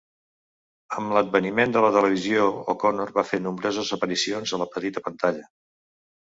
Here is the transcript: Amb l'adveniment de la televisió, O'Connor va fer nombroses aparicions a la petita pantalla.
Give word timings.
Amb 1.01 1.11
l'adveniment 1.17 1.75
de 1.75 1.83
la 1.85 1.91
televisió, 1.95 2.45
O'Connor 2.73 3.13
va 3.19 3.25
fer 3.33 3.41
nombroses 3.49 3.93
aparicions 3.99 4.55
a 4.57 4.61
la 4.63 4.69
petita 4.79 5.05
pantalla. 5.11 5.47